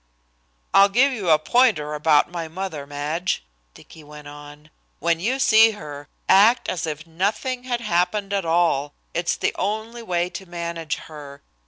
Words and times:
"I'll 0.73 0.89
give 0.89 1.13
you 1.13 1.29
a 1.29 1.37
pointer 1.37 1.93
about 1.93 2.31
mother, 2.31 2.87
Madge," 2.87 3.45
Dicky 3.75 4.03
went 4.03 4.27
on. 4.27 4.71
"When 4.97 5.19
you 5.19 5.37
see 5.37 5.73
her, 5.73 6.07
act 6.27 6.67
as 6.67 6.87
if 6.87 7.05
nothing 7.05 7.65
had 7.65 7.81
happened 7.81 8.33
at 8.33 8.43
all, 8.43 8.95
it's 9.13 9.35
the 9.35 9.53
only 9.59 10.01
way 10.01 10.27
to 10.31 10.47
manage 10.47 10.95
her. 10.95 11.43